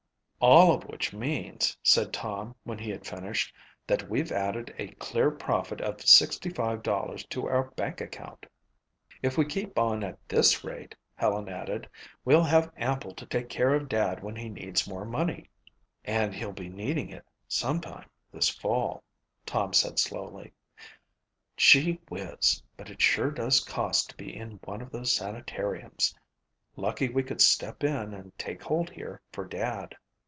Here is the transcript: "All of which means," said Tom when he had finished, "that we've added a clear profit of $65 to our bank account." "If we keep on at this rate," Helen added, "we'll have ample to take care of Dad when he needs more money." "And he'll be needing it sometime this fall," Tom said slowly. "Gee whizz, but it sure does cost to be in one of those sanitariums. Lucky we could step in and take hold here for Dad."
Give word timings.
"All 0.43 0.73
of 0.73 0.85
which 0.87 1.13
means," 1.13 1.77
said 1.83 2.11
Tom 2.11 2.55
when 2.63 2.79
he 2.79 2.89
had 2.89 3.05
finished, 3.05 3.53
"that 3.85 4.09
we've 4.09 4.31
added 4.31 4.73
a 4.79 4.87
clear 4.95 5.29
profit 5.29 5.79
of 5.81 5.97
$65 5.97 7.29
to 7.29 7.47
our 7.47 7.65
bank 7.75 8.01
account." 8.01 8.47
"If 9.21 9.37
we 9.37 9.45
keep 9.45 9.77
on 9.77 10.03
at 10.03 10.17
this 10.27 10.63
rate," 10.63 10.95
Helen 11.13 11.47
added, 11.47 11.87
"we'll 12.25 12.41
have 12.41 12.71
ample 12.75 13.13
to 13.13 13.25
take 13.27 13.49
care 13.49 13.75
of 13.75 13.87
Dad 13.87 14.23
when 14.23 14.35
he 14.35 14.49
needs 14.49 14.87
more 14.89 15.05
money." 15.05 15.47
"And 16.05 16.33
he'll 16.33 16.53
be 16.53 16.69
needing 16.69 17.09
it 17.09 17.27
sometime 17.47 18.09
this 18.31 18.49
fall," 18.49 19.03
Tom 19.45 19.73
said 19.73 19.99
slowly. 19.99 20.53
"Gee 21.55 22.01
whizz, 22.09 22.63
but 22.75 22.89
it 22.89 22.99
sure 22.99 23.29
does 23.29 23.59
cost 23.59 24.09
to 24.09 24.17
be 24.17 24.35
in 24.35 24.53
one 24.63 24.81
of 24.81 24.89
those 24.89 25.13
sanitariums. 25.13 26.15
Lucky 26.75 27.09
we 27.09 27.21
could 27.21 27.41
step 27.41 27.83
in 27.83 28.15
and 28.15 28.35
take 28.39 28.63
hold 28.63 28.89
here 28.89 29.21
for 29.31 29.45
Dad." 29.45 29.95